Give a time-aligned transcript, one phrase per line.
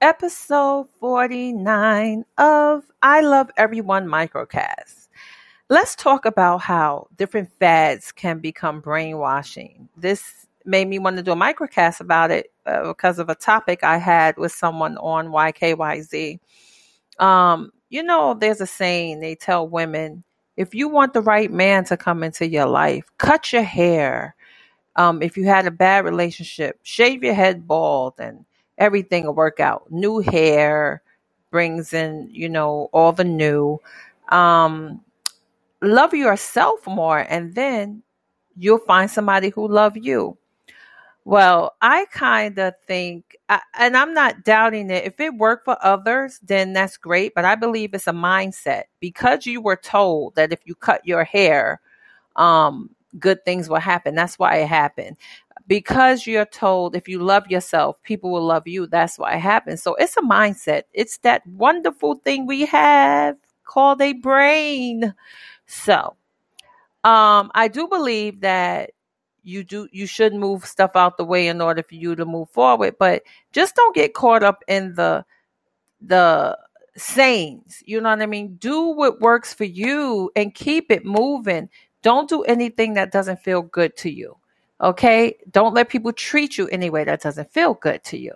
[0.00, 5.08] episode 49 of I Love Everyone Microcast.
[5.68, 9.88] Let's talk about how different fads can become brainwashing.
[9.96, 13.82] This made me want to do a microcast about it uh, because of a topic
[13.82, 16.38] I had with someone on YKYZ.
[17.18, 20.22] Um, you know, there's a saying they tell women
[20.56, 24.34] if you want the right man to come into your life, cut your hair.
[24.96, 28.44] Um, if you had a bad relationship, shave your head bald and
[28.78, 29.90] everything will work out.
[29.90, 31.02] New hair
[31.50, 33.78] brings in, you know, all the new.
[34.30, 35.00] Um,
[35.82, 38.02] love yourself more, and then
[38.56, 40.36] you'll find somebody who love you.
[41.24, 43.36] Well, I kind of think,
[43.78, 45.04] and I'm not doubting it.
[45.04, 47.34] If it worked for others, then that's great.
[47.34, 51.24] But I believe it's a mindset because you were told that if you cut your
[51.24, 51.82] hair,
[52.36, 54.14] um, good things will happen.
[54.14, 55.18] That's why it happened
[55.68, 58.88] because you're told if you love yourself, people will love you.
[58.88, 59.82] That's why it happens.
[59.82, 60.84] So it's a mindset.
[60.94, 65.14] It's that wonderful thing we have called a brain.
[65.66, 66.16] So,
[67.04, 68.92] um, I do believe that
[69.44, 72.50] you do you should move stuff out the way in order for you to move
[72.50, 75.24] forward, but just don't get caught up in the
[76.02, 76.58] the
[76.96, 77.82] sayings.
[77.86, 78.56] You know what I mean?
[78.56, 81.70] Do what works for you and keep it moving.
[82.02, 84.37] Don't do anything that doesn't feel good to you.
[84.80, 85.38] Okay?
[85.50, 88.32] Don't let people treat you any way that doesn't feel good to you.